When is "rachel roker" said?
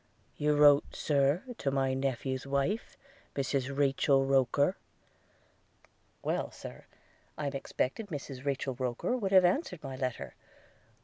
3.77-4.75, 8.43-9.15